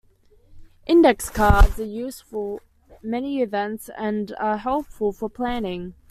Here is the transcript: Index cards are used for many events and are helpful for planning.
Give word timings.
Index 0.87 1.29
cards 1.29 1.79
are 1.79 1.85
used 1.85 2.23
for 2.23 2.61
many 3.03 3.39
events 3.43 3.87
and 3.95 4.33
are 4.39 4.57
helpful 4.57 5.11
for 5.11 5.29
planning. 5.29 5.93